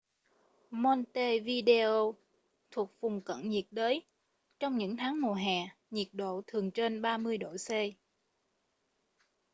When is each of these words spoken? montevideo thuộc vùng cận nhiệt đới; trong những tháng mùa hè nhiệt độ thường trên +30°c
montevideo 0.71 2.13
thuộc 2.71 2.91
vùng 3.01 3.21
cận 3.21 3.49
nhiệt 3.49 3.65
đới; 3.71 4.03
trong 4.59 4.77
những 4.77 4.97
tháng 4.97 5.21
mùa 5.21 5.33
hè 5.33 5.61
nhiệt 5.91 6.07
độ 6.13 6.41
thường 6.47 6.71
trên 6.71 7.01
+30°c 7.01 7.93